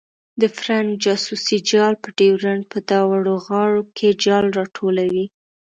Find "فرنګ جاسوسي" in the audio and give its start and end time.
0.57-1.57